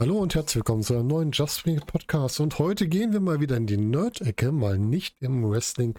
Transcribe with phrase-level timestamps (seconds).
[0.00, 2.38] Hallo und herzlich willkommen zu einem neuen Just Wing Podcast.
[2.40, 5.98] Und heute gehen wir mal wieder in die Nerd-Ecke, mal nicht im Wrestling.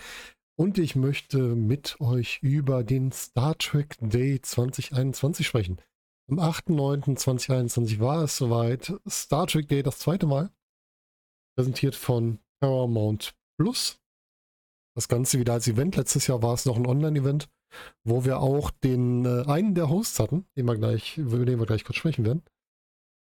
[0.55, 5.82] Und ich möchte mit euch über den Star Trek Day 2021 sprechen.
[6.28, 8.94] Am 8.9.2021 war es soweit.
[9.08, 10.49] Star Trek Day das zweite Mal.
[11.55, 13.99] Präsentiert von Paramount Plus.
[14.96, 15.96] Das Ganze wieder als Event.
[15.96, 17.48] Letztes Jahr war es noch ein Online-Event,
[18.04, 21.68] wo wir auch den äh, einen der Hosts hatten, den wir gleich, über den wir
[21.68, 22.44] gleich kurz sprechen werden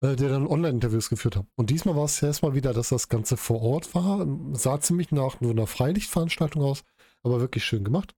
[0.02, 1.46] äh, der dann Online-Interviews geführt hat.
[1.56, 4.26] Und diesmal war es erstmal wieder, dass das Ganze vor Ort war.
[4.54, 6.84] Sah ziemlich nach nur einer Freilichtveranstaltung aus,
[7.24, 8.16] aber wirklich schön gemacht.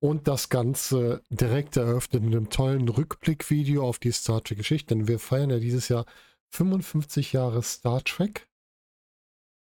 [0.00, 4.94] Und das Ganze direkt eröffnet mit einem tollen Rückblickvideo auf die Star Trek-Geschichte.
[4.94, 6.06] Denn wir feiern ja dieses Jahr
[6.50, 8.48] 55 Jahre Star Trek.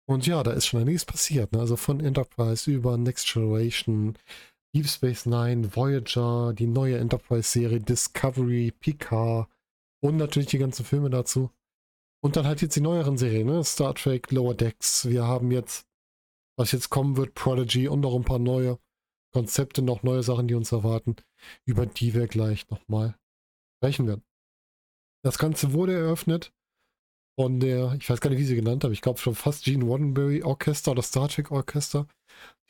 [0.09, 1.53] Und ja, da ist schon einiges passiert.
[1.53, 1.61] Ne?
[1.61, 4.17] Also von Enterprise über Next Generation,
[4.75, 9.49] Deep Space Nine, Voyager, die neue Enterprise-Serie Discovery, Picard,
[10.03, 11.51] und natürlich die ganzen Filme dazu.
[12.23, 13.65] Und dann halt jetzt die neueren Serien, ne?
[13.65, 15.09] Star Trek, Lower Decks.
[15.09, 15.87] Wir haben jetzt,
[16.57, 18.79] was jetzt kommen wird, Prodigy und noch ein paar neue
[19.33, 21.17] Konzepte, noch neue Sachen, die uns erwarten,
[21.65, 23.17] über die wir gleich nochmal
[23.79, 24.25] sprechen werden.
[25.23, 26.53] Das Ganze wurde eröffnet
[27.39, 29.85] von der, ich weiß gar nicht, wie sie genannt habe, ich glaube schon fast Gene
[29.85, 32.07] Roddenberry Orchester oder Star Trek Orchester,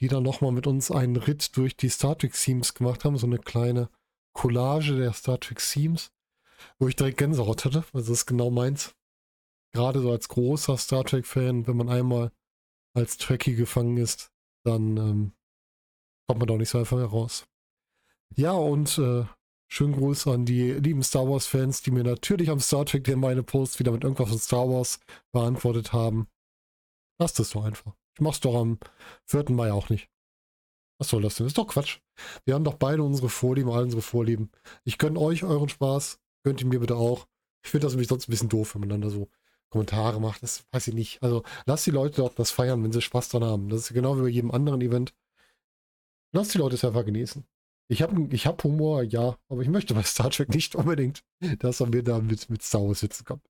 [0.00, 3.27] die dann nochmal mit uns einen Ritt durch die Star Trek Themes gemacht haben, so
[3.27, 3.88] eine kleine
[4.33, 6.12] Collage der Star Trek Themes
[6.78, 8.94] wo ich direkt Gänsehaut hatte, weil das ist genau meins.
[9.72, 12.33] Gerade so als großer Star Trek-Fan, wenn man einmal
[12.94, 14.33] als Trekkie gefangen ist,
[14.64, 15.33] dann ähm,
[16.31, 17.45] kommt man doch nicht so einfach heraus.
[18.36, 19.25] Ja, und äh,
[19.67, 23.42] schönen Gruß an die lieben Star Wars-Fans, die mir natürlich am Star Trek Day meine
[23.42, 25.00] Posts wieder mit irgendwas von Star Wars
[25.33, 26.28] beantwortet haben.
[27.19, 27.97] Lasst es doch einfach.
[28.14, 28.78] Ich mach's doch am
[29.25, 29.47] 4.
[29.50, 30.09] Mai auch nicht.
[30.99, 31.49] Was soll das denn?
[31.49, 31.99] Ist doch Quatsch.
[32.44, 34.53] Wir haben doch beide unsere Vorlieben, all unsere Vorlieben.
[34.84, 36.21] Ich gönne euch euren Spaß.
[36.44, 37.27] Gönnt ihn mir bitte auch.
[37.65, 39.28] Ich finde das nämlich sonst ein bisschen doof, wenn man dann da so
[39.69, 40.44] Kommentare macht.
[40.44, 41.25] Das weiß ich nicht.
[41.25, 43.69] Also lasst die Leute doch das feiern, wenn sie Spaß dran haben.
[43.69, 45.12] Das ist genau wie bei jedem anderen Event.
[46.32, 47.44] Lasst die Leute es einfach genießen.
[47.88, 51.24] Ich habe ich hab Humor, ja, aber ich möchte bei Star Trek nicht unbedingt,
[51.58, 53.41] dass er mir da mit, mit Star Wars sitzen kann.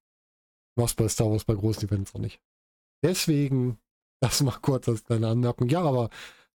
[0.77, 2.41] Mach's bei Star Wars bei großen Events auch nicht.
[3.03, 3.79] Deswegen,
[4.21, 5.69] das mal kurz als kleine Anmerkung.
[5.69, 6.09] Ja, aber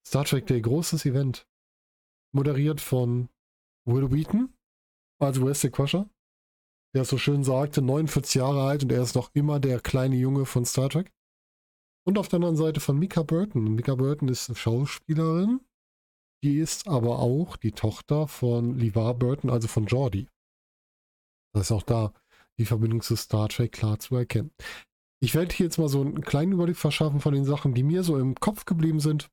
[0.06, 1.48] Star Trek Day, großes Event.
[2.34, 3.30] Moderiert von
[3.86, 4.54] Will Wheaton,
[5.20, 6.10] also Wesley Crusher
[6.96, 10.46] der so schön sagte, 49 Jahre alt und er ist noch immer der kleine Junge
[10.46, 11.12] von Star Trek.
[12.06, 13.76] Und auf der anderen Seite von Mika Burton.
[13.76, 15.60] Mika Burton ist eine Schauspielerin,
[16.44, 20.28] die ist aber auch die Tochter von LeVar Burton, also von Geordie.
[21.54, 22.14] Das ist auch da
[22.58, 24.52] die Verbindung zu Star Trek klar zu erkennen.
[25.22, 28.04] Ich werde hier jetzt mal so einen kleinen Überblick verschaffen von den Sachen, die mir
[28.04, 29.30] so im Kopf geblieben sind.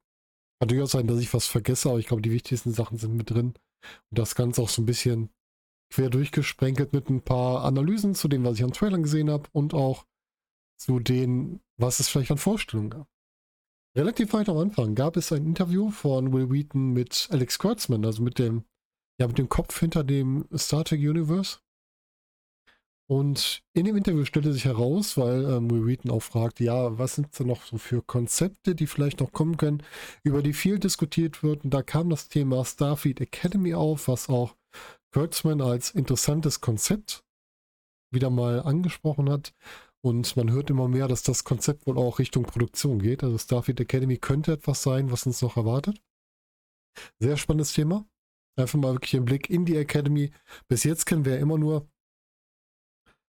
[0.61, 3.31] Kann durchaus sein, dass ich was vergesse, aber ich glaube, die wichtigsten Sachen sind mit
[3.31, 3.55] drin.
[4.11, 5.31] Und das Ganze auch so ein bisschen
[5.93, 9.75] quer durchgesprenkelt mit ein paar Analysen zu dem, was ich an Trailern gesehen habe und
[9.75, 10.07] auch
[10.81, 13.12] zu dem, was es vielleicht an Vorstellungen gab.
[13.95, 18.23] Relativ weit am Anfang gab es ein Interview von Will Wheaton mit Alex Kurtzman, also
[18.23, 18.65] mit dem,
[19.21, 21.59] ja, mit dem Kopf hinter dem Star Trek Universe.
[23.07, 27.17] Und in dem Interview stellte sich heraus, weil ähm, Will Wheaton auch fragt, ja, was
[27.17, 29.83] sind denn noch so für Konzepte, die vielleicht noch kommen können,
[30.23, 31.65] über die viel diskutiert wird.
[31.65, 34.57] Und da kam das Thema Starfleet Academy auf, was auch
[35.13, 37.27] Kurtzman als interessantes Konzept
[38.11, 39.53] wieder mal angesprochen hat.
[40.05, 43.23] Und man hört immer mehr, dass das Konzept wohl auch Richtung Produktion geht.
[43.23, 46.03] Also Starfleet Academy könnte etwas sein, was uns noch erwartet.
[47.21, 48.07] Sehr spannendes Thema.
[48.57, 50.33] Einfach mal wirklich einen Blick in die Academy.
[50.69, 51.89] Bis jetzt kennen wir ja immer nur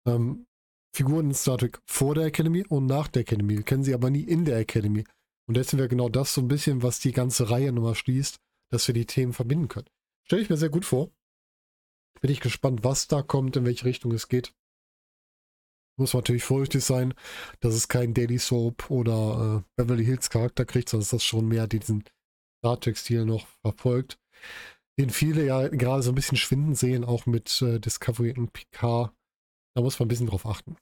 [0.07, 0.47] ähm,
[0.95, 3.57] Figuren in Star Trek vor der Academy und nach der Academy.
[3.57, 5.03] Wir kennen sie aber nie in der Academy.
[5.47, 8.39] Und sind wir genau das so ein bisschen, was die ganze Reihe nochmal schließt,
[8.71, 9.89] dass wir die Themen verbinden können.
[10.25, 11.11] Stelle ich mir sehr gut vor.
[12.21, 14.53] Bin ich gespannt, was da kommt, in welche Richtung es geht.
[16.01, 17.13] Muss natürlich vorsichtig sein,
[17.59, 21.47] dass es kein Daily Soap oder äh, Beverly Hills Charakter kriegt, sondern dass das schon
[21.47, 22.03] mehr diesen
[22.57, 24.19] Star Trek-Stil noch verfolgt.
[24.99, 29.13] Den viele ja gerade so ein bisschen schwinden sehen, auch mit äh, Discovery und Picard.
[29.75, 30.75] Da muss man ein bisschen drauf achten.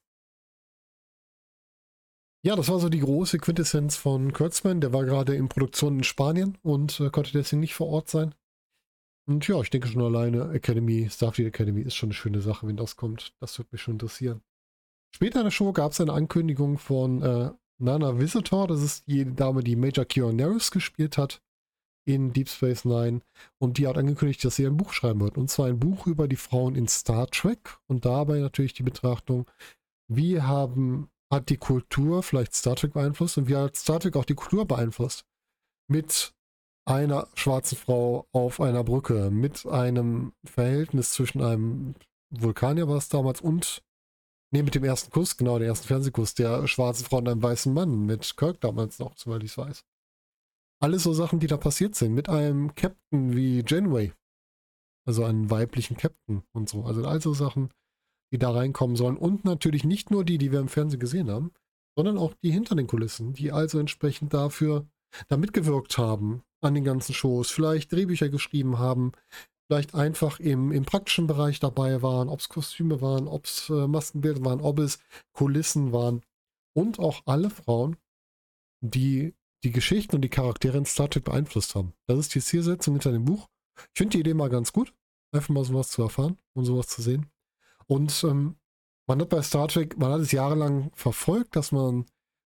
[2.46, 4.80] Ja, das war so die große Quintessenz von Kurtzman.
[4.80, 8.34] Der war gerade in Produktion in Spanien und äh, konnte deswegen nicht vor Ort sein.
[9.28, 12.78] Und ja, ich denke schon alleine Academy, Starfleet Academy ist schon eine schöne Sache, wenn
[12.78, 13.36] das kommt.
[13.42, 14.42] Das würde mich schon interessieren.
[15.16, 18.68] Später in der Show gab es eine Ankündigung von äh, Nana Visitor.
[18.68, 21.42] Das ist die Dame, die Major Kionaris gespielt hat
[22.06, 23.22] in Deep Space Nine.
[23.60, 25.38] Und die hat angekündigt, dass sie ein Buch schreiben wird.
[25.38, 27.78] Und zwar ein Buch über die Frauen in Star Trek.
[27.88, 29.46] Und dabei natürlich die Betrachtung,
[30.08, 34.26] wie haben, hat die Kultur vielleicht Star Trek beeinflusst und wie hat Star Trek auch
[34.26, 35.26] die Kultur beeinflusst?
[35.88, 36.34] Mit
[36.86, 41.94] einer schwarzen Frau auf einer Brücke, mit einem Verhältnis zwischen einem
[42.32, 43.84] Vulkanier war es damals und
[44.52, 47.72] Nee, mit dem ersten Kuss, genau, der ersten Fernsehkuss der schwarzen Frau und einem weißen
[47.72, 49.86] Mann, mit Kirk damals noch, soweit ich es weiß.
[50.82, 54.14] Alles so Sachen, die da passiert sind, mit einem Captain wie Janeway.
[55.06, 56.84] Also einen weiblichen Captain und so.
[56.84, 57.70] Also all so Sachen,
[58.32, 59.18] die da reinkommen sollen.
[59.18, 61.52] Und natürlich nicht nur die, die wir im Fernsehen gesehen haben,
[61.96, 64.88] sondern auch die hinter den Kulissen, die also entsprechend dafür
[65.28, 69.12] da mitgewirkt haben an den ganzen Shows, vielleicht Drehbücher geschrieben haben,
[69.70, 73.88] vielleicht einfach im, im praktischen Bereich dabei waren, ob es Kostüme waren, ob es äh,
[73.88, 74.98] Maskenbilder waren, ob es
[75.32, 76.24] Kulissen waren
[76.74, 77.96] und auch alle Frauen,
[78.82, 81.94] die die Geschichten und die Charaktere in Star Trek beeinflusst haben.
[82.08, 83.48] Das ist die Zielsetzung hinter dem Buch.
[83.94, 84.94] Ich finde die Idee mal ganz gut,
[85.32, 87.30] einfach mal sowas zu erfahren und sowas zu sehen.
[87.86, 88.56] Und ähm,
[89.08, 92.06] man hat bei Star Trek, man hat es jahrelang verfolgt, dass man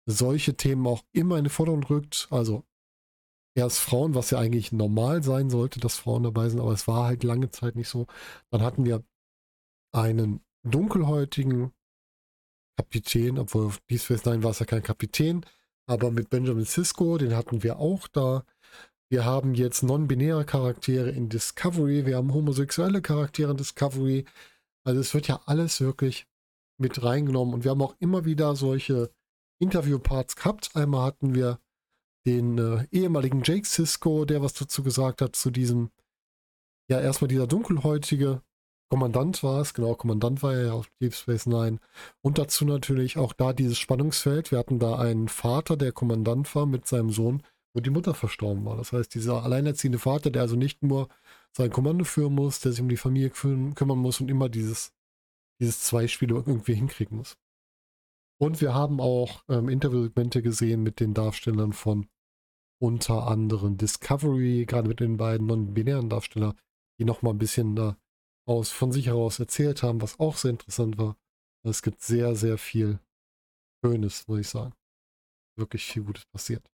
[0.06, 2.27] solche Themen auch immer in den Vordergrund rückt.
[2.31, 2.63] Also
[3.55, 7.05] erst Frauen, was ja eigentlich normal sein sollte, dass Frauen dabei sind, aber es war
[7.05, 8.07] halt lange Zeit nicht so.
[8.51, 9.03] Dann hatten wir
[9.93, 11.71] einen dunkelhäutigen
[12.77, 15.45] Kapitän, obwohl auf Deep Space Nine war es ja kein Kapitän,
[15.87, 18.45] aber mit Benjamin Sisko, den hatten wir auch da.
[19.11, 24.25] Wir haben jetzt non-binäre Charaktere in Discovery, wir haben homosexuelle Charaktere in Discovery.
[24.85, 26.27] Also es wird ja alles wirklich
[26.77, 29.11] mit reingenommen und wir haben auch immer wieder solche
[29.59, 30.75] Interviewparts gehabt.
[30.75, 31.59] Einmal hatten wir
[32.25, 35.92] den äh, ehemaligen Jake Sisko, der was dazu gesagt hat, zu diesem,
[36.89, 38.42] ja, erstmal dieser dunkelhäutige
[38.89, 41.80] Kommandant war es, genau, Kommandant war er ja auf Deep Space Nine.
[42.21, 44.51] Und dazu natürlich auch da dieses Spannungsfeld.
[44.51, 47.44] Wir hatten da einen Vater, der Kommandant war mit seinem Sohn,
[47.74, 48.77] wo die Mutter verstorben war.
[48.77, 51.07] Das heißt, dieser alleinerziehende Vater, der also nicht nur
[51.51, 54.92] sein Kommando führen muss, der sich um die Familie kümmern muss und immer dieses,
[55.60, 57.38] dieses Zweispiel irgendwie hinkriegen muss.
[58.41, 62.07] Und wir haben auch ähm, Interviewsegmente gesehen mit den Darstellern von
[62.81, 66.57] unter anderem Discovery, gerade mit den beiden non-binären Darstellern,
[66.97, 67.97] die nochmal ein bisschen da
[68.47, 71.18] aus, von sich heraus erzählt haben, was auch sehr interessant war.
[71.63, 73.00] Es gibt sehr, sehr viel
[73.83, 74.74] Schönes, muss ich sagen.
[75.57, 76.65] Wirklich viel Gutes passiert.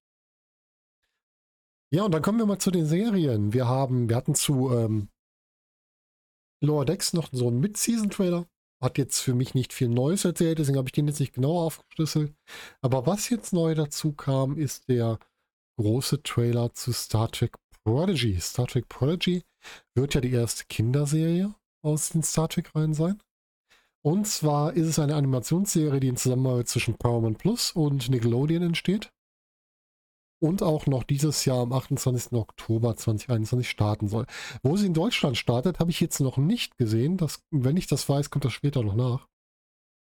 [1.92, 3.52] Ja, und dann kommen wir mal zu den Serien.
[3.52, 5.08] Wir haben, wir hatten zu ähm,
[6.62, 8.48] Lower Decks noch so einen Mid-Season-Trailer
[8.86, 11.58] hat jetzt für mich nicht viel Neues erzählt, deswegen habe ich den jetzt nicht genau
[11.58, 12.34] aufgeschlüsselt.
[12.80, 15.18] Aber was jetzt neu dazu kam, ist der
[15.78, 18.40] große Trailer zu Star Trek Prodigy.
[18.40, 19.42] Star Trek Prodigy
[19.94, 23.20] wird ja die erste Kinderserie aus den Star Trek-Reihen sein.
[24.02, 29.10] Und zwar ist es eine Animationsserie, die in Zusammenarbeit zwischen Paramount Plus und Nickelodeon entsteht
[30.46, 32.32] und auch noch dieses Jahr am 28.
[32.32, 34.26] Oktober 2021 starten soll.
[34.62, 37.16] Wo sie in Deutschland startet, habe ich jetzt noch nicht gesehen.
[37.16, 39.28] Das, wenn ich das weiß, kommt das später noch nach.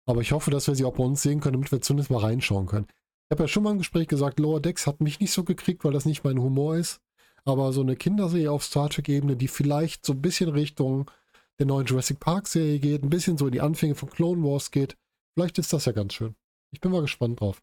[0.06, 2.20] Aber ich hoffe, dass wir sie auch bei uns sehen können, damit wir zumindest mal
[2.20, 2.86] reinschauen können.
[2.88, 5.84] Ich habe ja schon mal im Gespräch gesagt, Lower Decks hat mich nicht so gekriegt,
[5.84, 7.00] weil das nicht mein Humor ist.
[7.44, 11.10] Aber so eine Kinderserie auf Star Trek-Ebene, die vielleicht so ein bisschen Richtung
[11.58, 14.96] der neuen Jurassic Park-Serie geht, ein bisschen so in die Anfänge von Clone Wars geht,
[15.34, 16.34] vielleicht ist das ja ganz schön.
[16.72, 17.62] Ich bin mal gespannt drauf.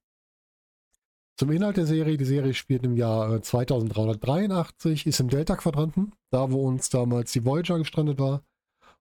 [1.37, 2.17] Zum Inhalt der Serie.
[2.17, 7.45] Die Serie spielt im Jahr 2383, äh, ist im Delta-Quadranten, da wo uns damals die
[7.45, 8.43] Voyager gestrandet war.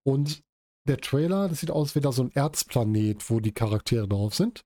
[0.02, 0.42] Und
[0.86, 4.64] der Trailer, das sieht aus wie da so ein Erzplanet, wo die Charaktere drauf sind.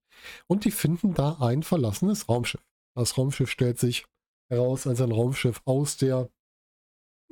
[0.48, 2.62] Und die finden da ein verlassenes Raumschiff.
[2.96, 4.04] Das Raumschiff stellt sich
[4.50, 6.28] heraus als ein Raumschiff aus der,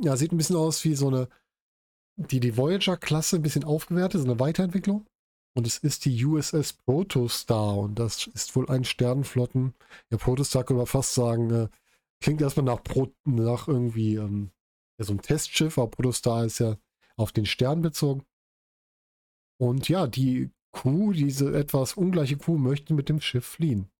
[0.01, 1.29] ja, sieht ein bisschen aus wie so eine,
[2.17, 5.05] die, die Voyager-Klasse ein bisschen aufgewertet, so eine Weiterentwicklung.
[5.55, 9.75] Und es ist die USS Protostar und das ist wohl ein Sternenflotten.
[10.11, 11.69] Ja, Protostar können wir fast sagen, äh,
[12.21, 14.51] klingt erstmal nach, Pro nach irgendwie ähm,
[14.99, 16.77] ja, so ein Testschiff, aber Protostar ist ja
[17.17, 18.23] auf den Stern bezogen.
[19.61, 23.91] Und ja, die Crew, diese etwas ungleiche Crew, möchte mit dem Schiff fliehen.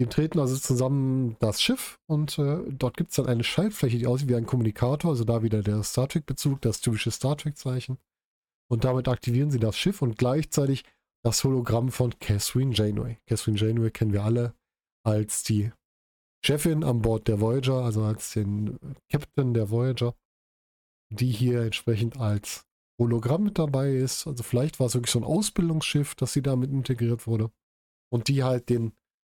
[0.00, 4.06] Die treten also zusammen das Schiff und äh, dort gibt es dann eine Schaltfläche, die
[4.06, 7.98] aussieht wie ein Kommunikator, also da wieder der Star Trek-Bezug, das typische Star Trek-Zeichen.
[8.70, 10.84] Und damit aktivieren sie das Schiff und gleichzeitig
[11.24, 13.18] das Hologramm von Catherine Janeway.
[13.26, 14.54] Catherine Janeway kennen wir alle
[15.04, 15.72] als die
[16.44, 18.78] Chefin an Bord der Voyager, also als den
[19.10, 20.14] Captain der Voyager,
[21.10, 22.64] die hier entsprechend als
[23.00, 24.26] Hologramm mit dabei ist.
[24.26, 27.50] Also vielleicht war es wirklich so ein Ausbildungsschiff, dass sie damit integriert wurde.
[28.10, 28.92] Und die halt den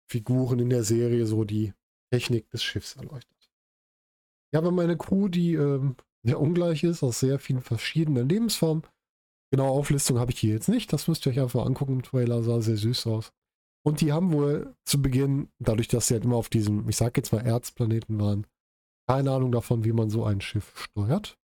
[0.09, 1.74] Figuren in der Serie so die
[2.12, 3.51] Technik des Schiffs erleuchtet.
[4.51, 8.83] Ja, wir haben eine Crew, die ähm, sehr ungleich ist, aus sehr vielen verschiedenen Lebensformen.
[9.51, 10.93] Genau, Auflistung habe ich hier jetzt nicht.
[10.93, 12.43] Das müsst ihr euch einfach angucken im Trailer.
[12.43, 13.31] Sah sehr süß aus.
[13.83, 17.17] Und die haben wohl zu Beginn, dadurch, dass sie halt immer auf diesem, ich sag
[17.17, 18.45] jetzt mal Erzplaneten waren,
[19.07, 21.37] keine Ahnung davon, wie man so ein Schiff steuert.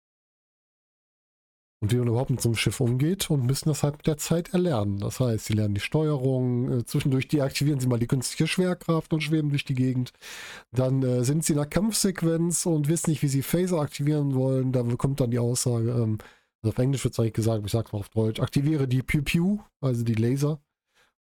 [1.83, 4.15] und wie man überhaupt mit so einem Schiff umgeht und müssen das halt mit der
[4.17, 5.00] Zeit erlernen.
[5.00, 9.22] Das heißt, sie lernen die Steuerung, äh, zwischendurch deaktivieren sie mal die künstliche Schwerkraft und
[9.22, 10.13] schweben durch die Gegend.
[10.72, 14.72] Dann äh, sind sie in der Kampfsequenz und wissen nicht, wie sie Phaser aktivieren wollen.
[14.72, 16.19] Da kommt dann die Aussage, ähm,
[16.63, 19.22] also auf Englisch wird es eigentlich gesagt, ich sage mal auf Deutsch, aktiviere die Pew
[19.22, 20.62] Pew, also die Laser.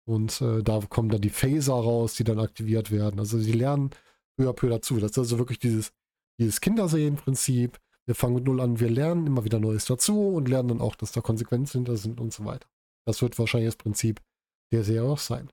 [0.04, 3.20] Und äh, da kommen dann die Phaser raus, die dann aktiviert werden.
[3.20, 3.90] Also sie lernen
[4.36, 4.98] peu à peu dazu.
[4.98, 5.92] Das ist also wirklich dieses,
[6.38, 10.68] dieses Kindersehen-Prinzip wir fangen mit Null an, wir lernen immer wieder Neues dazu und lernen
[10.68, 12.66] dann auch, dass da Konsequenzen hinter sind und so weiter.
[13.06, 14.20] Das wird wahrscheinlich das Prinzip
[14.72, 15.50] der Serie auch sein.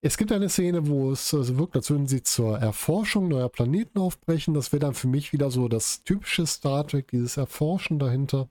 [0.00, 3.98] Es gibt eine Szene, wo es also wirkt, als würden sie zur Erforschung neuer Planeten
[3.98, 4.54] aufbrechen.
[4.54, 8.48] Das wäre dann für mich wieder so das typische Star Trek, dieses Erforschen dahinter.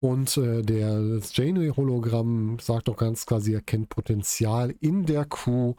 [0.00, 5.74] Und äh, der Janeway-Hologramm sagt auch ganz klar, sie erkennt Potenzial in der Crew.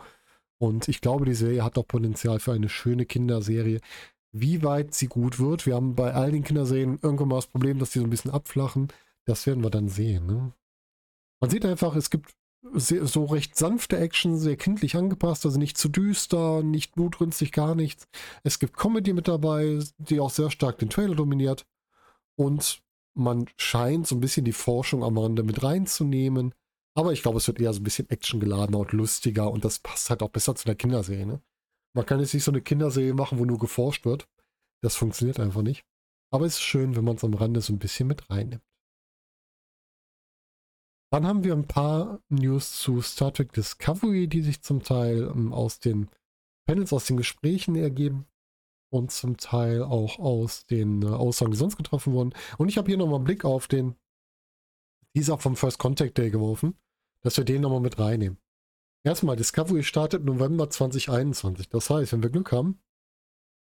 [0.58, 3.82] Und ich glaube, die Serie hat auch Potenzial für eine schöne Kinderserie
[4.38, 5.66] wie weit sie gut wird.
[5.66, 8.32] Wir haben bei all den Kinderserien irgendwann mal das Problem, dass die so ein bisschen
[8.32, 8.90] abflachen.
[9.24, 10.26] Das werden wir dann sehen.
[10.26, 10.52] Ne?
[11.40, 12.36] Man sieht einfach, es gibt
[12.74, 17.76] sehr, so recht sanfte Action, sehr kindlich angepasst, also nicht zu düster, nicht blutrünstig, gar
[17.76, 18.08] nichts.
[18.44, 21.66] Es gibt Comedy mit dabei, die auch sehr stark den Trailer dominiert.
[22.36, 22.82] Und
[23.14, 26.54] man scheint so ein bisschen die Forschung am Rande mit reinzunehmen.
[26.96, 30.10] Aber ich glaube, es wird eher so ein bisschen actiongeladener und lustiger und das passt
[30.10, 31.26] halt auch besser zu der Kinderserie.
[31.26, 31.42] Ne?
[31.94, 34.28] Man kann jetzt nicht so eine Kinderserie machen, wo nur geforscht wird.
[34.82, 35.86] Das funktioniert einfach nicht.
[36.32, 38.64] Aber es ist schön, wenn man es am Rande so ein bisschen mit reinnimmt.
[41.16, 45.54] Dann haben wir ein paar News zu Star Trek Discovery, die sich zum Teil ähm,
[45.54, 46.10] aus den
[46.68, 48.26] Panels, aus den Gesprächen ergeben
[48.92, 52.34] und zum Teil auch aus den äh, Aussagen, die sonst getroffen wurden.
[52.58, 53.96] Und ich habe hier nochmal einen Blick auf den
[55.14, 56.76] Teaser vom First Contact Day geworfen,
[57.22, 58.38] dass wir den nochmal mit reinnehmen.
[59.06, 61.70] Erstmal, Discovery startet November 2021.
[61.70, 62.82] Das heißt, wenn wir Glück haben,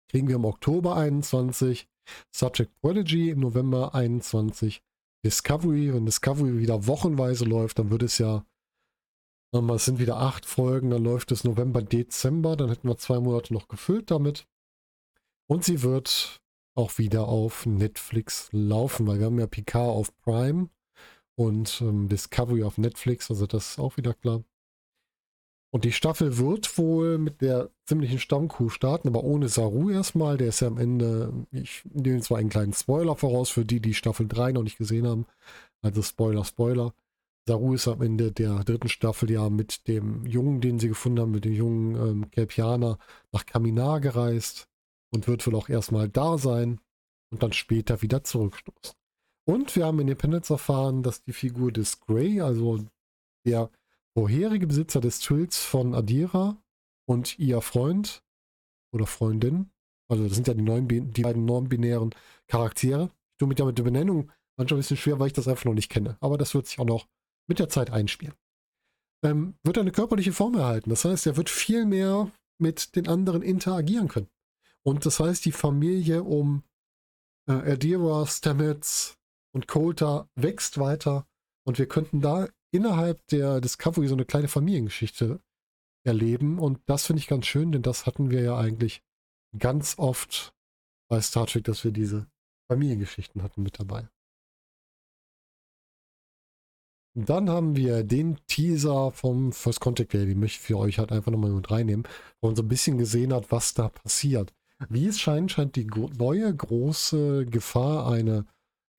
[0.09, 1.87] kriegen wir im Oktober 21
[2.35, 4.83] Subject Prodigy im November 21
[5.25, 5.93] Discovery.
[5.93, 8.45] Wenn Discovery wieder wochenweise läuft, dann wird es ja,
[9.51, 13.53] es sind wieder acht Folgen, dann läuft es November, Dezember, dann hätten wir zwei Monate
[13.53, 14.47] noch gefüllt damit.
[15.47, 16.41] Und sie wird
[16.75, 20.69] auch wieder auf Netflix laufen, weil wir haben ja Picard auf Prime
[21.35, 24.43] und ähm, Discovery auf Netflix, also das ist auch wieder klar.
[25.75, 30.37] Und die Staffel wird wohl mit der ziemlichen Stammkuh starten, aber ohne Saru erstmal.
[30.37, 33.93] Der ist ja am Ende, ich nehme zwar einen kleinen Spoiler voraus für die, die
[33.93, 35.25] Staffel 3 noch nicht gesehen haben.
[35.81, 36.93] Also Spoiler, Spoiler.
[37.45, 41.31] Saru ist am Ende der dritten Staffel ja mit dem Jungen, den sie gefunden haben,
[41.31, 42.97] mit dem jungen ähm, Kelpianer
[43.33, 44.69] nach Kaminar gereist
[45.13, 46.79] und wird wohl auch erstmal da sein
[47.33, 48.95] und dann später wieder zurückstoßen.
[49.43, 52.79] Und wir haben in Independence erfahren, dass die Figur des Grey, also
[53.45, 53.69] der
[54.17, 56.57] vorherige Besitzer des Trills von Adira
[57.07, 58.23] und ihr Freund
[58.93, 59.69] oder Freundin,
[60.09, 62.13] also das sind ja die, neuen, die beiden non-binären
[62.47, 63.05] Charaktere.
[63.05, 65.65] Ich tue mit der, mit der Benennung manchmal ein bisschen schwer, weil ich das einfach
[65.65, 66.17] noch nicht kenne.
[66.19, 67.07] Aber das wird sich auch noch
[67.47, 68.35] mit der Zeit einspielen.
[69.23, 70.89] Ähm, wird eine körperliche Form erhalten.
[70.89, 74.29] Das heißt, er wird viel mehr mit den anderen interagieren können.
[74.83, 76.63] Und das heißt, die Familie um
[77.49, 79.17] äh, Adira, Stamets
[79.53, 81.27] und Coulter wächst weiter.
[81.65, 85.39] Und wir könnten da innerhalb der Discovery so eine kleine Familiengeschichte
[86.03, 86.59] erleben.
[86.59, 89.01] Und das finde ich ganz schön, denn das hatten wir ja eigentlich
[89.57, 90.53] ganz oft
[91.09, 92.27] bei Star Trek, dass wir diese
[92.69, 94.09] Familiengeschichten hatten mit dabei.
[97.17, 101.13] Dann haben wir den Teaser vom First Contact Day, den möchte ich für euch halt
[101.13, 102.05] einfach nochmal mit reinnehmen,
[102.41, 104.53] wo man so ein bisschen gesehen hat, was da passiert.
[104.89, 108.45] Wie es scheint, scheint die neue große Gefahr eine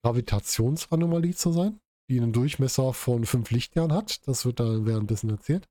[0.01, 1.79] Gravitationsanomalie zu sein
[2.09, 4.27] die einen Durchmesser von fünf Lichtjahren hat.
[4.27, 5.67] Das wird da währenddessen erzählt.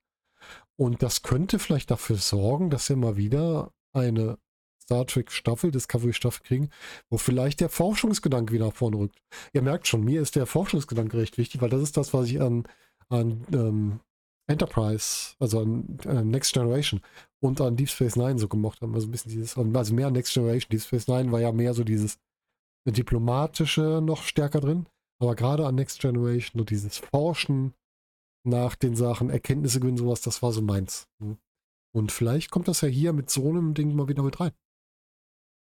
[0.77, 4.39] Und das könnte vielleicht dafür sorgen, dass wir mal wieder eine
[4.83, 6.71] Star Trek Staffel, Discovery Staffel kriegen,
[7.11, 9.19] wo vielleicht der Forschungsgedanke wieder vorne rückt.
[9.53, 12.41] Ihr merkt schon, mir ist der Forschungsgedanke recht wichtig, weil das ist das, was ich
[12.41, 12.65] an,
[13.09, 14.01] an ähm,
[14.47, 17.01] Enterprise, also an äh, Next Generation
[17.41, 18.95] und an Deep Space Nine so gemocht habe.
[18.95, 20.69] Also ein bisschen dieses, also mehr Next Generation.
[20.71, 22.19] Deep Space Nine war ja mehr so dieses
[22.85, 24.87] diplomatische noch stärker drin.
[25.19, 27.75] Aber gerade an Next Generation und dieses Forschen
[28.45, 31.09] nach den Sachen, Erkenntnisse gewinnen, sowas, das war so meins.
[31.93, 34.53] Und vielleicht kommt das ja hier mit so einem Ding mal wieder mit rein.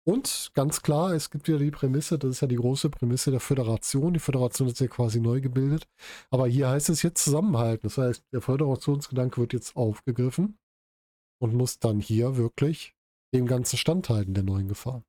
[0.04, 3.40] Und ganz klar, es gibt wieder die Prämisse, das ist ja die große Prämisse der
[3.40, 4.14] Föderation.
[4.14, 5.88] Die Föderation ist ja quasi neu gebildet.
[6.32, 7.84] Aber hier heißt es jetzt zusammenhalten.
[7.84, 10.58] Das heißt, der Föderationsgedanke wird jetzt aufgegriffen
[11.40, 12.96] und muss dann hier wirklich
[13.34, 15.04] dem Ganzen standhalten, der neuen Gefahr.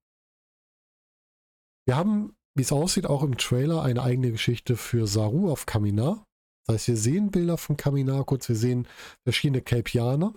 [1.86, 6.26] Wir haben wie es aussieht, auch im Trailer eine eigene Geschichte für Saru auf Kaminar.
[6.66, 8.86] Das heißt, wir sehen Bilder von Kaminar kurz, wir sehen
[9.24, 10.34] verschiedene Kelpianer.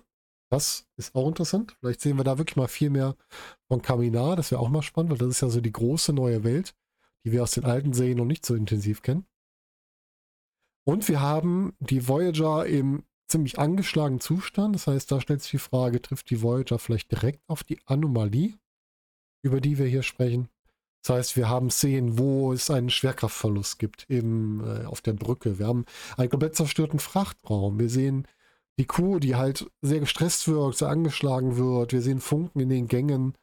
[0.52, 1.76] Das ist auch interessant.
[1.80, 3.16] Vielleicht sehen wir da wirklich mal viel mehr
[3.68, 4.36] von Kaminar.
[4.36, 6.76] Das wäre auch mal spannend, weil das ist ja so die große neue Welt,
[7.26, 9.26] die wir aus den alten Serien noch nicht so intensiv kennen.
[10.88, 14.76] Und wir haben die Voyager im ziemlich angeschlagenen Zustand.
[14.76, 18.54] Das heißt, da stellt sich die Frage, trifft die Voyager vielleicht direkt auf die Anomalie,
[19.44, 20.48] über die wir hier sprechen?
[21.06, 25.60] Das heißt, wir haben Szenen, wo es einen Schwerkraftverlust gibt, eben äh, auf der Brücke.
[25.60, 25.86] Wir haben
[26.18, 27.78] einen komplett zerstörten Frachtraum.
[27.78, 28.28] Wir sehen
[28.80, 31.94] die Kuh, die halt sehr gestresst wirkt, sehr angeschlagen wird.
[31.94, 33.38] Wir sehen Funken in den Gängen.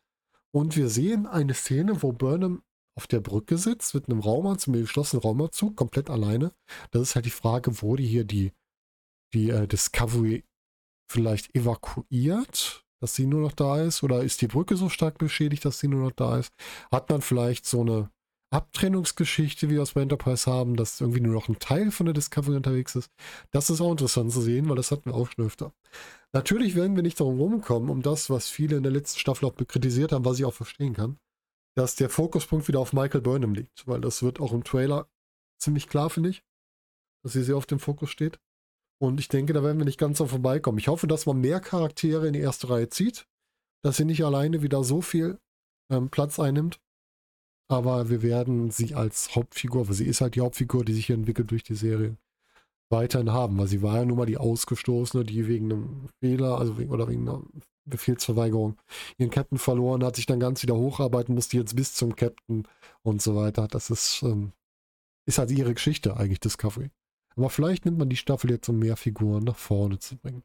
[0.51, 2.65] Und wir sehen eine Szene, wo Burnham
[2.97, 6.53] auf der Brücke sitzt, mit einem Raumanzug, mit einem geschlossenen Raumanzug, komplett alleine.
[6.91, 8.51] Das ist halt die Frage, wurde hier die,
[9.35, 10.45] die äh, Discovery
[11.09, 14.03] vielleicht evakuiert, dass sie nur noch da ist?
[14.03, 16.53] Oder ist die Brücke so stark beschädigt, dass sie nur noch da ist?
[16.91, 18.11] Hat man vielleicht so eine
[18.51, 22.15] Abtrennungsgeschichte, wie wir es bei Enterprise haben, dass irgendwie nur noch ein Teil von der
[22.15, 23.11] Discovery unterwegs ist?
[23.51, 25.73] Das ist auch interessant zu sehen, weil das hatten wir auch schon öfter.
[26.33, 29.57] Natürlich werden wir nicht darum rumkommen, um das, was viele in der letzten Staffel auch
[29.57, 31.19] kritisiert haben, was ich auch verstehen kann
[31.75, 35.09] dass der Fokuspunkt wieder auf Michael Burnham liegt, weil das wird auch im Trailer
[35.59, 36.45] ziemlich klar, finde ich,
[37.23, 38.39] dass sie sehr auf dem Fokus steht.
[39.03, 40.79] Und ich denke, da werden wir nicht ganz so vorbeikommen.
[40.79, 43.27] Ich hoffe, dass man mehr Charaktere in die erste Reihe zieht,
[43.83, 45.41] dass sie nicht alleine wieder so viel
[45.91, 46.79] ähm, Platz einnimmt.
[47.69, 51.17] Aber wir werden sie als Hauptfigur, weil sie ist halt die Hauptfigur, die sich hier
[51.17, 52.17] entwickelt durch die Serie,
[52.91, 56.79] weiterhin haben, weil sie war ja nun mal die Ausgestoßene, die wegen einem Fehler, also
[56.79, 57.43] wegen, oder wegen einer
[57.87, 58.77] Befehlsverweigerung
[59.19, 62.69] ihren Captain verloren, hat sich dann ganz wieder hocharbeiten, musste jetzt bis zum Captain
[63.03, 63.67] und so weiter.
[63.67, 64.53] Das ist, ähm,
[65.27, 66.91] ist halt ihre Geschichte eigentlich, Discovery.
[67.37, 70.43] Aber vielleicht nimmt man die Staffel jetzt, um mehr Figuren nach vorne zu bringen.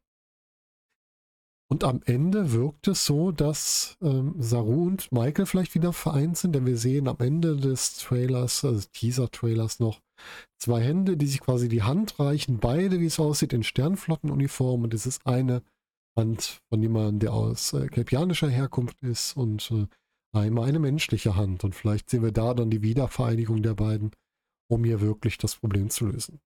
[1.70, 6.56] Und am Ende wirkt es so, dass ähm, Saru und Michael vielleicht wieder vereint sind,
[6.56, 10.00] denn wir sehen am Ende des Trailers, also Teaser-Trailers noch,
[10.58, 14.84] zwei Hände, die sich quasi die Hand reichen, beide, wie es aussieht, in Sternflottenuniform.
[14.84, 15.62] Und es ist eine
[16.17, 19.88] Hand von jemandem, der aus äh, kelpianischer Herkunft ist und äh,
[20.32, 21.65] einmal eine menschliche Hand.
[21.65, 24.12] Und vielleicht sehen wir da dann die Wiedervereinigung der beiden,
[24.70, 26.39] um hier wirklich das Problem zu lösen.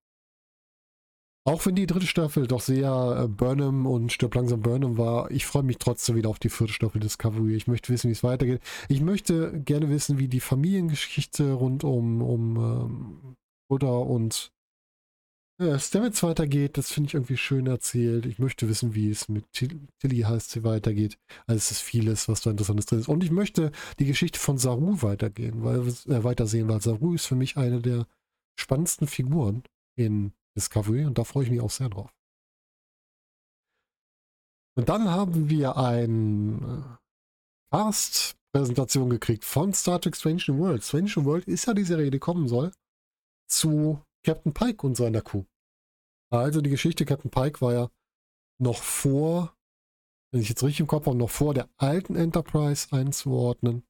[1.44, 5.46] Auch wenn die dritte Staffel doch sehr äh, Burnham und Stirb langsam Burnham war, ich
[5.48, 7.56] freue mich trotzdem wieder auf die vierte Staffel Discovery.
[7.56, 8.62] Ich möchte wissen, wie es weitergeht.
[8.90, 13.36] Ich möchte gerne wissen, wie die Familiengeschichte rund um, um ähm,
[13.68, 14.52] Buddha und
[15.60, 16.78] äh, Stamets weitergeht.
[16.78, 18.28] Das finde ich irgendwie schön erzählt.
[18.28, 21.18] Ich möchte wissen, wie es mit Tilly heißt sie weitergeht.
[21.48, 23.08] Also es ist vieles, was da interessantes drin ist.
[23.08, 27.36] Und ich möchte die Geschichte von Saru weitergehen, weil äh, weitersehen, weil Saru ist für
[27.36, 28.06] mich eine der
[28.60, 29.64] spannendsten Figuren
[29.96, 32.14] in Discovery und da freue ich mich auch sehr drauf.
[34.76, 36.98] Und dann haben wir ein äh,
[37.72, 40.84] Cast-Präsentation gekriegt von Star Trek Strange New World.
[40.84, 42.72] Strange New World ist ja die Serie, die kommen soll,
[43.48, 45.44] zu Captain Pike und seiner Crew.
[46.30, 47.90] Also die Geschichte Captain Pike war ja
[48.60, 49.54] noch vor,
[50.32, 53.84] wenn ich jetzt richtig im Kopf habe, noch vor der alten Enterprise einzuordnen,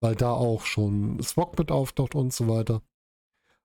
[0.00, 2.82] weil da auch schon Spock mit auftaucht und so weiter.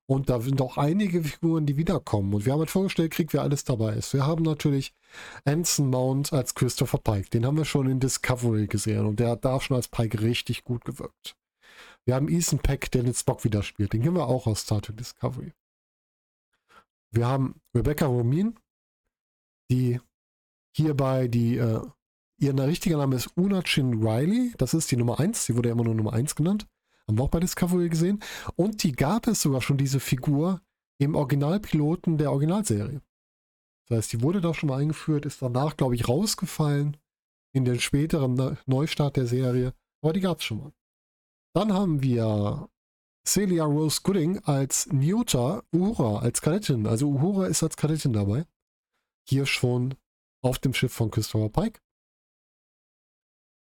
[0.09, 2.33] Und da sind auch einige Figuren, die wiederkommen.
[2.33, 4.13] Und wir haben halt vorgestellt, Krieg, wer alles dabei ist.
[4.13, 4.93] Wir haben natürlich
[5.43, 7.29] Anson Mount als Christopher Pike.
[7.29, 9.05] Den haben wir schon in Discovery gesehen.
[9.05, 11.35] Und der hat da schon als Pike richtig gut gewirkt.
[12.05, 13.91] Wir haben Ethan Peck, der den Spock wieder spielt.
[13.91, 15.51] Den kennen wir auch aus Star Trek Discovery.
[17.11, 18.57] Wir haben Rebecca Romin,
[19.69, 19.99] die
[20.73, 21.81] hierbei die, äh,
[22.39, 24.53] ihr richtiger Name ist Una Chin Riley.
[24.57, 25.45] Das ist die Nummer 1.
[25.45, 26.65] Sie wurde ja immer nur Nummer 1 genannt.
[27.07, 28.21] Haben wir auch bei Discovery gesehen.
[28.55, 30.61] Und die gab es sogar schon, diese Figur,
[30.99, 33.01] im Originalpiloten der Originalserie.
[33.87, 36.97] Das heißt, die wurde da schon mal eingeführt, ist danach, glaube ich, rausgefallen
[37.53, 39.73] in den späteren Neustart der Serie.
[40.01, 40.73] Aber die gab es schon mal.
[41.53, 42.69] Dann haben wir
[43.25, 46.87] Celia Rose Gooding als Nyota Uhura, als Kadettin.
[46.87, 48.45] Also Uhura ist als Kadettin dabei.
[49.27, 49.95] Hier schon
[50.41, 51.79] auf dem Schiff von Christopher Pike.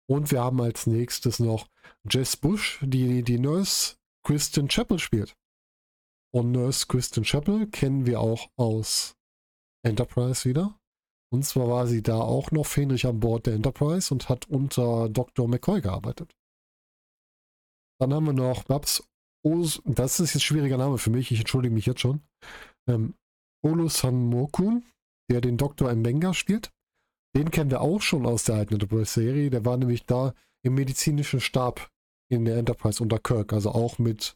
[0.10, 1.68] Und wir haben als nächstes noch
[2.10, 5.36] Jess Bush, die die Nurse Kristen Chapel spielt.
[6.34, 9.16] Und Nurse Kristen Chapel kennen wir auch aus
[9.86, 10.78] Enterprise wieder.
[11.32, 15.10] Und zwar war sie da auch noch fähnrich an Bord der Enterprise und hat unter
[15.10, 15.48] Dr.
[15.48, 16.36] McCoy gearbeitet.
[18.00, 19.04] Dann haben wir noch Babs
[19.46, 22.22] Os, das ist jetzt ein schwieriger Name für mich, ich entschuldige mich jetzt schon.
[22.88, 23.14] Ähm,
[23.62, 24.86] Olusan Mokun,
[25.30, 25.94] der den Dr.
[25.94, 26.72] Mbenga spielt.
[27.36, 29.50] Den kennen wir auch schon aus der alten Enterprise-Serie.
[29.50, 31.90] Der war nämlich da im medizinischen Stab
[32.30, 34.36] in der Enterprise unter Kirk, also auch mit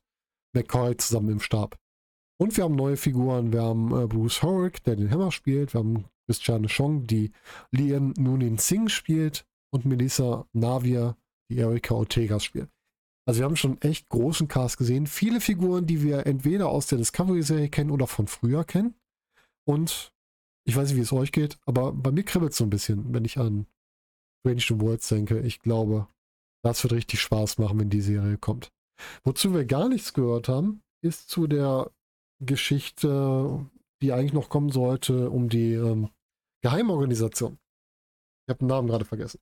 [0.53, 1.77] McCoy zusammen im Stab.
[2.39, 3.51] Und wir haben neue Figuren.
[3.51, 5.73] Wir haben äh, Bruce Horrick, der den Hammer spielt.
[5.73, 7.31] Wir haben Christiane Chong, die
[7.71, 9.45] Liam Nunin Singh spielt.
[9.73, 11.17] Und Melissa Navia,
[11.51, 12.69] die Erika Ortega spielt.
[13.27, 15.07] Also wir haben schon echt großen Cast gesehen.
[15.07, 18.95] Viele Figuren, die wir entweder aus der Discovery-Serie kennen oder von früher kennen.
[19.65, 20.13] Und
[20.67, 23.13] ich weiß nicht, wie es euch geht, aber bei mir kribbelt es so ein bisschen,
[23.13, 23.67] wenn ich an
[24.41, 25.39] Strange New Worlds denke.
[25.39, 26.07] Ich glaube,
[26.61, 28.73] das wird richtig Spaß machen, wenn die Serie kommt.
[29.23, 31.89] Wozu wir gar nichts gehört haben, ist zu der
[32.43, 33.65] Geschichte,
[34.01, 36.09] die eigentlich noch kommen sollte, um die ähm,
[36.61, 37.57] Geheimorganisation.
[38.45, 39.39] Ich habe den Namen gerade vergessen.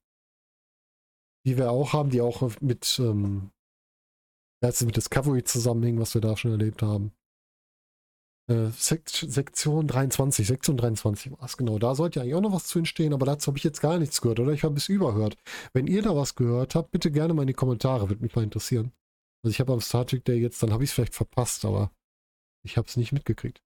[1.48, 3.50] Die wir auch haben, die auch mit, ähm,
[4.62, 7.14] mit Discovery zusammenhängen, was wir da schon erlebt haben.
[8.47, 11.79] Äh, Sekt Sektion 23, Sektion 23 war es, genau.
[11.79, 14.21] Da sollte eigentlich auch noch was zu entstehen, aber dazu habe ich jetzt gar nichts
[14.21, 15.36] gehört oder ich habe es überhört.
[15.73, 18.43] Wenn ihr da was gehört habt, bitte gerne mal in die Kommentare, würde mich mal
[18.43, 18.91] interessieren.
[19.43, 21.91] Also ich habe am Star Trek Day jetzt, dann habe ich es vielleicht verpasst, aber
[22.63, 23.62] ich habe es nicht mitgekriegt.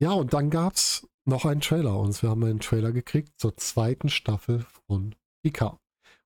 [0.00, 3.56] Ja, und dann gab es noch einen Trailer und wir haben einen Trailer gekriegt zur
[3.56, 5.78] zweiten Staffel von Picard.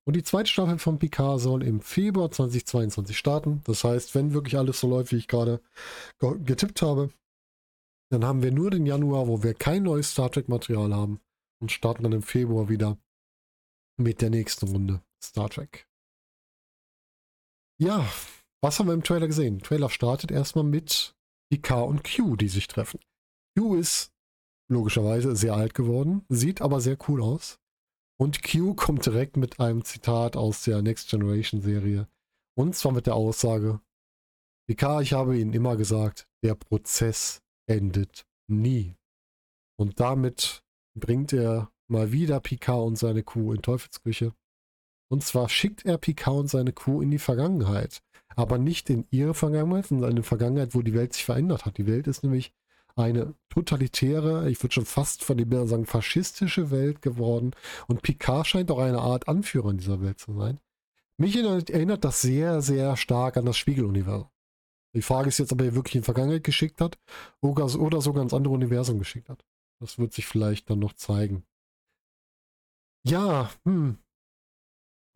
[0.04, 3.60] Und die zweite Staffel von Picard soll im Februar 2022 starten.
[3.64, 5.60] Das heißt, wenn wirklich alles so läuft, wie ich gerade
[6.18, 7.10] getippt habe,
[8.11, 11.21] dann haben wir nur den Januar, wo wir kein neues Star Trek-Material haben
[11.61, 12.99] und starten dann im Februar wieder
[13.99, 15.88] mit der nächsten Runde Star Trek.
[17.81, 18.09] Ja,
[18.62, 19.59] was haben wir im Trailer gesehen?
[19.59, 21.14] Der Trailer startet erstmal mit
[21.51, 23.01] Picard und Q, die sich treffen.
[23.57, 24.12] Q ist
[24.71, 27.59] logischerweise sehr alt geworden, sieht aber sehr cool aus.
[28.21, 32.09] Und Q kommt direkt mit einem Zitat aus der Next Generation Serie.
[32.57, 33.81] Und zwar mit der Aussage,
[34.68, 38.96] Picard, ich habe Ihnen immer gesagt, der Prozess endet nie.
[39.76, 44.33] Und damit bringt er mal wieder Picard und seine Kuh in Teufelsküche.
[45.09, 48.02] Und zwar schickt er Picard und seine Kuh in die Vergangenheit.
[48.37, 51.78] Aber nicht in ihre Vergangenheit, sondern in eine Vergangenheit, wo die Welt sich verändert hat.
[51.78, 52.52] Die Welt ist nämlich
[52.94, 57.52] eine totalitäre, ich würde schon fast von den Bildern sagen, faschistische Welt geworden.
[57.87, 60.61] Und Picard scheint auch eine Art Anführer in dieser Welt zu sein.
[61.16, 64.28] Mich erinnert, erinnert das sehr, sehr stark an das Spiegeluniversum.
[64.94, 66.98] Die Frage ist jetzt, ob er wirklich in die Vergangenheit geschickt hat
[67.40, 69.44] oder, sogar ins andere Universum geschickt hat.
[69.81, 71.44] Das wird sich vielleicht dann noch zeigen.
[73.07, 73.98] Ja, hm,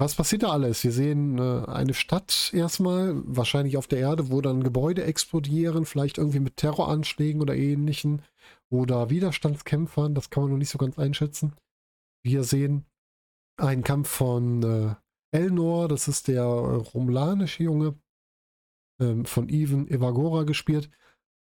[0.03, 0.83] was passiert da alles?
[0.83, 6.19] Wir sehen äh, eine Stadt erstmal, wahrscheinlich auf der Erde, wo dann Gebäude explodieren, vielleicht
[6.19, 8.23] irgendwie mit Terroranschlägen oder ähnlichen
[8.69, 11.55] oder Widerstandskämpfern, das kann man noch nicht so ganz einschätzen.
[12.25, 12.85] Wir sehen
[13.57, 14.95] einen Kampf von äh,
[15.31, 17.95] Elnor, das ist der äh, romulanische Junge,
[19.03, 20.91] ähm, von Even Evagora gespielt,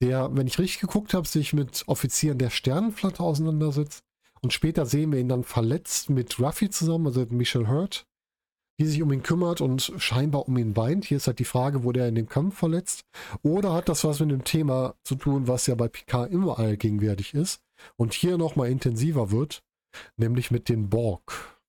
[0.01, 4.03] der, wenn ich richtig geguckt habe, sich mit Offizieren der Sternenflotte auseinandersetzt.
[4.41, 8.07] Und später sehen wir ihn dann verletzt mit Ruffy zusammen, also mit Michelle Hurt,
[8.79, 11.05] die sich um ihn kümmert und scheinbar um ihn weint.
[11.05, 13.03] Hier ist halt die Frage, wurde er in dem Kampf verletzt?
[13.43, 17.35] Oder hat das was mit dem Thema zu tun, was ja bei Picard immer allgegenwärtig
[17.35, 17.61] ist
[17.95, 19.63] und hier nochmal intensiver wird,
[20.17, 21.60] nämlich mit den Borg.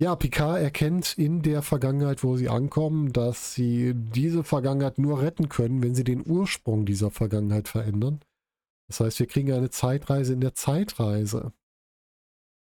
[0.00, 5.48] Ja, Picard erkennt in der Vergangenheit, wo sie ankommen, dass sie diese Vergangenheit nur retten
[5.48, 8.20] können, wenn sie den Ursprung dieser Vergangenheit verändern.
[8.88, 11.52] Das heißt, wir kriegen eine Zeitreise in der Zeitreise.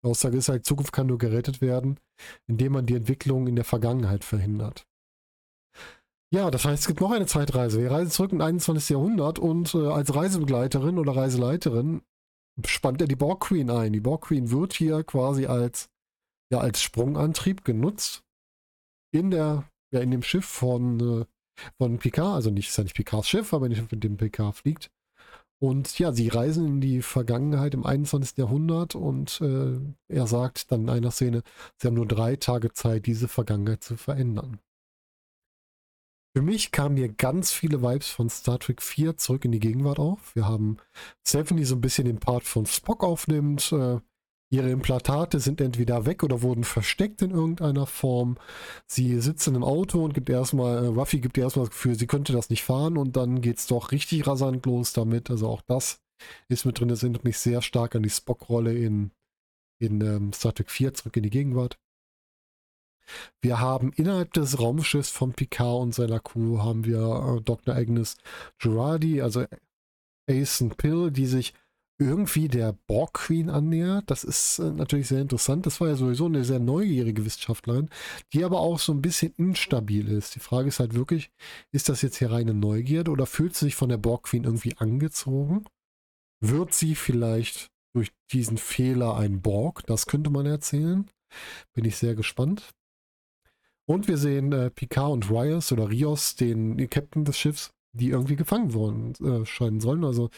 [0.03, 1.99] Aussage ist halt, Zukunft kann nur gerettet werden,
[2.47, 4.87] indem man die Entwicklung in der Vergangenheit verhindert.
[6.31, 7.81] Ja, das heißt, es gibt noch eine Zeitreise.
[7.81, 8.91] Wir reisen zurück in 21.
[8.91, 12.03] Jahrhundert und äh, als Reisebegleiterin oder Reiseleiterin
[12.67, 13.93] spannt er die Borg Queen ein.
[13.93, 15.89] Die Borg Queen wird hier quasi als,
[16.51, 18.25] ja, als Sprungantrieb genutzt
[19.13, 21.25] in der, ja, in dem Schiff von, äh,
[21.79, 24.91] von Picard, also nicht, ist ja nicht Picards Schiff, aber nicht mit dem Picard fliegt.
[25.61, 28.39] Und ja, sie reisen in die Vergangenheit im 21.
[28.39, 31.43] Jahrhundert und äh, er sagt dann in einer Szene,
[31.77, 34.61] sie haben nur drei Tage Zeit, diese Vergangenheit zu verändern.
[36.37, 39.99] Für mich kamen hier ganz viele Vibes von Star Trek 4 zurück in die Gegenwart
[39.99, 40.37] auf.
[40.37, 40.77] Wir haben
[41.27, 43.99] Stephanie so ein bisschen den Part von Spock aufnimmt, äh,
[44.51, 48.39] Ihre Implantate sind entweder weg oder wurden versteckt in irgendeiner Form.
[48.87, 51.99] Sie sitzt in einem Auto und gibt erstmal, äh, Ruffy gibt ihr erstmal das Gefühl,
[51.99, 55.31] sie könnte das nicht fahren und dann geht es doch richtig rasant los damit.
[55.31, 56.01] Also auch das
[56.49, 56.89] ist mit drin.
[56.89, 59.11] Das erinnert mich sehr stark an die Spock-Rolle in,
[59.79, 61.79] in ähm, Star Trek 4 zurück in die Gegenwart.
[63.41, 67.75] Wir haben innerhalb des Raumschiffs von Picard und seiner Crew haben wir äh, Dr.
[67.75, 68.17] Agnes
[68.59, 69.45] Girardi, also
[70.29, 71.55] Asen Pill, die sich
[71.99, 74.11] irgendwie der Borg Queen annähert.
[74.11, 75.67] Das ist äh, natürlich sehr interessant.
[75.67, 77.91] Das war ja sowieso eine sehr neugierige Wissenschaftlerin,
[78.33, 80.37] die aber auch so ein bisschen instabil ist.
[80.37, 81.31] Die Frage ist halt wirklich,
[81.73, 84.77] ist das jetzt hier reine Neugierde oder fühlt sie sich von der Borg Queen irgendwie
[84.77, 85.65] angezogen?
[86.41, 89.85] Wird sie vielleicht durch diesen Fehler ein Borg?
[89.87, 91.11] Das könnte man erzählen.
[91.75, 92.75] Bin ich sehr gespannt.
[93.87, 98.37] Und wir sehen äh, Picard und Rios oder Rios, den Captain des Schiffs, die irgendwie
[98.37, 100.05] gefangen worden äh, scheinen sollen.
[100.05, 100.31] Also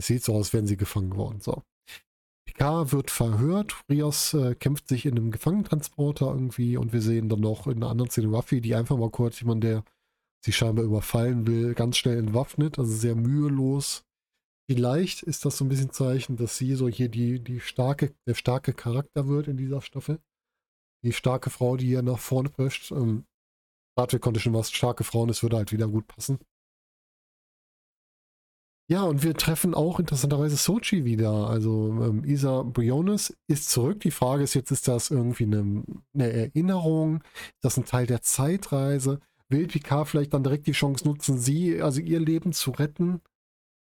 [0.00, 1.40] es sieht so aus, als wären sie gefangen worden.
[1.40, 1.62] So.
[2.46, 3.76] Picard wird verhört.
[3.90, 7.90] Rios äh, kämpft sich in einem Gefangentransporter irgendwie und wir sehen dann noch in einer
[7.90, 9.84] anderen Szene Ruffy, die einfach mal kurz jemand, der
[10.42, 14.04] sie scheinbar überfallen will, ganz schnell entwaffnet, also sehr mühelos.
[14.70, 18.34] Vielleicht ist das so ein bisschen Zeichen, dass sie so hier die, die starke, der
[18.34, 20.18] starke Charakter wird in dieser Staffel.
[21.04, 22.90] Die starke Frau, die hier nach vorne prescht.
[22.90, 23.26] Ähm,
[23.96, 26.38] Trek konnte schon was starke Frauen, es würde halt wieder gut passen.
[28.90, 31.48] Ja, und wir treffen auch interessanterweise Sochi wieder.
[31.48, 34.00] Also ähm, Isa Briones ist zurück.
[34.00, 37.22] Die Frage ist jetzt, ist das irgendwie eine, eine, Erinnerung?
[37.22, 39.20] Ist das ein Teil der Zeitreise?
[39.48, 43.20] Will Picard vielleicht dann direkt die Chance nutzen, sie, also ihr Leben zu retten?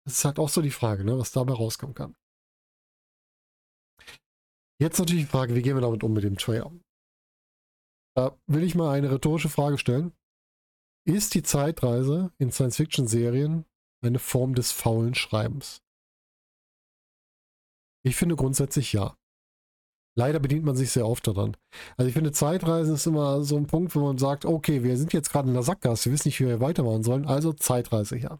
[0.05, 2.15] Das ist halt auch so die Frage, ne, was dabei rauskommen kann.
[4.79, 6.71] Jetzt natürlich die Frage, wie gehen wir damit um mit dem Trailer?
[8.15, 10.13] Da will ich mal eine rhetorische Frage stellen.
[11.05, 13.65] Ist die Zeitreise in Science-Fiction-Serien
[14.07, 15.81] eine Form des faulen Schreibens?
[18.05, 19.15] Ich finde grundsätzlich ja.
[20.15, 21.57] Leider bedient man sich sehr oft daran.
[21.97, 25.11] Also ich finde, Zeitreisen ist immer so ein Punkt, wo man sagt, okay, wir sind
[25.13, 28.39] jetzt gerade in der Sackgasse, wir wissen nicht, wie wir weitermachen sollen, also Zeitreise ja.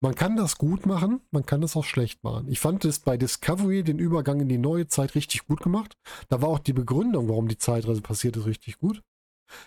[0.00, 2.48] Man kann das gut machen, man kann das auch schlecht machen.
[2.48, 5.96] Ich fand es bei Discovery, den Übergang in die neue Zeit, richtig gut gemacht.
[6.28, 9.02] Da war auch die Begründung, warum die Zeitreise passiert ist, richtig gut.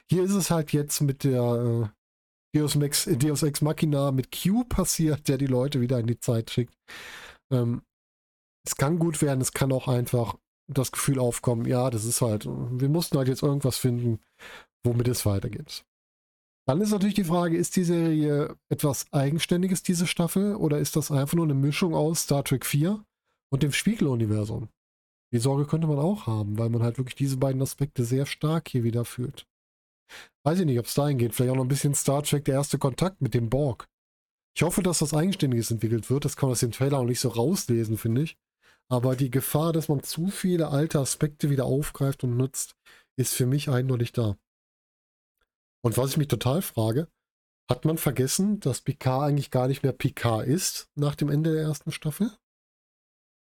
[0.09, 2.00] Hier ist es halt jetzt mit der äh,
[2.53, 6.49] Deus, Max, Deus Ex Machina mit Q passiert, der die Leute wieder in die Zeit
[6.49, 6.73] schickt.
[7.51, 7.81] Ähm,
[8.65, 10.35] es kann gut werden, es kann auch einfach
[10.67, 14.19] das Gefühl aufkommen, ja, das ist halt, wir mussten halt jetzt irgendwas finden,
[14.85, 15.83] womit es weitergeht.
[16.67, 21.11] Dann ist natürlich die Frage, ist die Serie etwas Eigenständiges, diese Staffel, oder ist das
[21.11, 23.03] einfach nur eine Mischung aus Star Trek 4
[23.51, 24.69] und dem Spiegeluniversum?
[25.33, 28.69] Die Sorge könnte man auch haben, weil man halt wirklich diese beiden Aspekte sehr stark
[28.69, 29.47] hier wieder fühlt.
[30.43, 31.33] Weiß ich nicht, ob es dahin geht.
[31.33, 33.87] Vielleicht auch noch ein bisschen Star Trek, der erste Kontakt mit dem Borg.
[34.55, 36.25] Ich hoffe, dass das Eigenständiges entwickelt wird.
[36.25, 38.37] Das kann man aus dem Trailer auch nicht so rauslesen, finde ich.
[38.89, 42.75] Aber die Gefahr, dass man zu viele alte Aspekte wieder aufgreift und nutzt,
[43.17, 44.37] ist für mich eindeutig da.
[45.81, 47.07] Und was ich mich total frage,
[47.69, 51.63] hat man vergessen, dass Picard eigentlich gar nicht mehr Picard ist nach dem Ende der
[51.63, 52.31] ersten Staffel?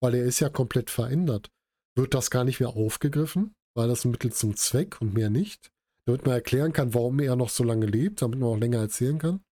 [0.02, 1.52] Weil er ist ja komplett verändert.
[1.95, 3.54] Wird das gar nicht mehr aufgegriffen?
[3.76, 5.72] Weil das ein Mittel zum Zweck und mehr nicht?
[6.05, 9.19] Damit man erklären kann, warum er noch so lange lebt, damit man auch länger erzählen
[9.19, 9.43] kann.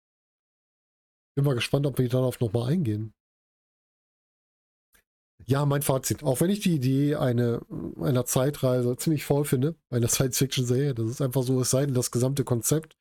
[1.36, 3.14] Bin mal gespannt, ob wir darauf nochmal eingehen.
[5.46, 6.24] Ja, mein Fazit.
[6.24, 7.62] Auch wenn ich die Idee eine,
[8.00, 12.12] einer Zeitreise ziemlich voll finde, einer Science-Fiction-Serie, das ist einfach so, es sei denn, das
[12.12, 12.96] gesamte Konzept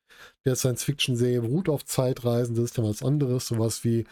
[0.45, 4.05] der Science-Fiction-Serie beruht auf Zeitreisen, das ist ja was anderes, sowas wie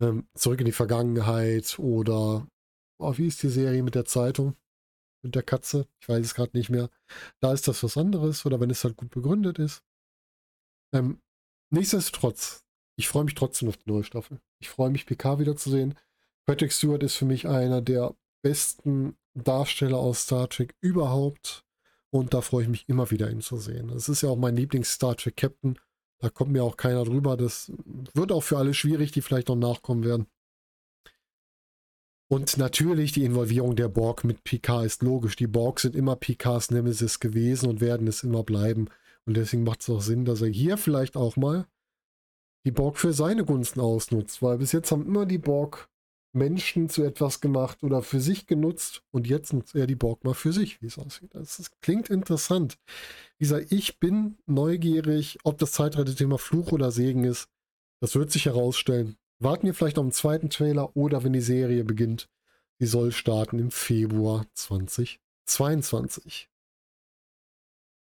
[0.00, 2.46] ähm, Zurück in die Vergangenheit oder,
[2.98, 4.56] oh, wie ist die Serie mit der Zeitung?
[5.22, 5.86] Mit der Katze?
[6.00, 6.90] Ich weiß es gerade nicht mehr.
[7.40, 9.82] Da ist das was anderes oder wenn es halt gut begründet ist.
[10.92, 11.20] Ähm,
[11.70, 12.64] nichtsdestotrotz,
[12.96, 14.40] ich freue mich trotzdem auf die neue Staffel.
[14.60, 15.94] Ich freue mich, PK wiederzusehen.
[16.44, 21.64] Patrick Stewart ist für mich einer der besten Darsteller aus Star Trek überhaupt.
[22.10, 23.88] Und da freue ich mich immer wieder, ihn zu sehen.
[23.88, 25.78] Das ist ja auch mein Lieblings-Star Trek Captain.
[26.18, 27.36] Da kommt mir auch keiner drüber.
[27.36, 27.72] Das
[28.14, 30.26] wird auch für alle schwierig, die vielleicht noch nachkommen werden.
[32.32, 35.36] Und natürlich die Involvierung der Borg mit Picard ist logisch.
[35.36, 38.88] Die Borg sind immer Picards Nemesis gewesen und werden es immer bleiben.
[39.26, 41.66] Und deswegen macht es auch Sinn, dass er hier vielleicht auch mal
[42.64, 44.40] die Borg für seine Gunsten ausnutzt.
[44.40, 45.90] Weil bis jetzt haben immer die Borg
[46.32, 50.32] Menschen zu etwas gemacht oder für sich genutzt und jetzt nutzt er die Borg mal
[50.32, 51.34] für sich, wie es aussieht.
[51.34, 52.78] Das, das klingt interessant.
[53.40, 57.50] Gesagt, ich bin neugierig, ob das Zeitrettethema Fluch oder Segen ist.
[58.00, 59.18] Das wird sich herausstellen.
[59.42, 62.28] Warten wir vielleicht auf einen zweiten Trailer oder wenn die Serie beginnt.
[62.80, 66.48] Die soll starten im Februar 2022.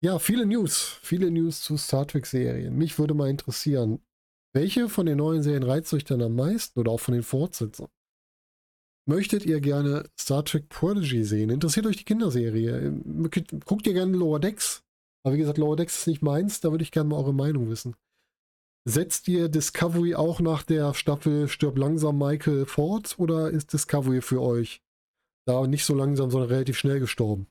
[0.02, 1.00] Ja, viele News.
[1.02, 2.76] Viele News zu Star Trek-Serien.
[2.76, 4.00] Mich würde mal interessieren,
[4.54, 7.92] welche von den neuen Serien reizt euch denn am meisten oder auch von den Fortsetzungen?
[9.08, 11.50] Möchtet ihr gerne Star Trek Prodigy sehen?
[11.50, 12.92] Interessiert euch die Kinderserie?
[13.66, 14.84] Guckt ihr gerne Lower Decks?
[15.24, 17.70] Aber wie gesagt, Lower Decks ist nicht meins, da würde ich gerne mal eure Meinung
[17.70, 17.96] wissen.
[18.90, 24.42] Setzt ihr Discovery auch nach der Staffel Stirb langsam Michael fort oder ist Discovery für
[24.42, 24.82] euch
[25.46, 27.48] da nicht so langsam, sondern relativ schnell gestorben?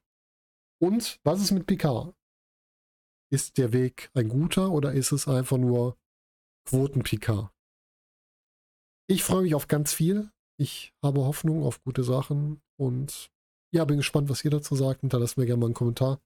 [0.81, 2.14] Und was ist mit Picard?
[3.31, 5.99] Ist der Weg ein guter oder ist es einfach nur
[6.70, 7.51] Quoten-Picard?
[9.07, 10.31] Ich freue mich auf ganz viel.
[10.59, 13.31] Ich habe Hoffnung auf gute Sachen und
[13.75, 15.03] ja, bin gespannt, was ihr dazu sagt.
[15.03, 16.18] Hinterlasst mir gerne mal einen Kommentar.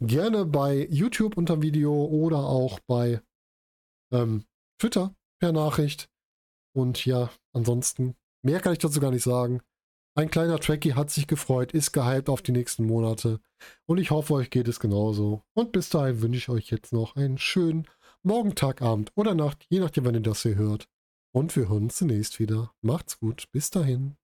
[0.00, 3.22] Gerne bei YouTube unter Video oder auch bei
[4.12, 4.44] ähm,
[4.78, 6.08] Twitter per Nachricht.
[6.72, 9.60] Und ja, ansonsten, mehr kann ich dazu gar nicht sagen.
[10.16, 13.40] Ein kleiner Tracky hat sich gefreut, ist gehypt auf die nächsten Monate.
[13.86, 15.42] Und ich hoffe, euch geht es genauso.
[15.54, 17.86] Und bis dahin wünsche ich euch jetzt noch einen schönen
[18.22, 20.88] Morgen, Tag, Abend oder Nacht, je nachdem, wann ihr das hier hört.
[21.32, 22.72] Und wir hören uns zunächst wieder.
[22.82, 23.50] Macht's gut.
[23.52, 24.19] Bis dahin.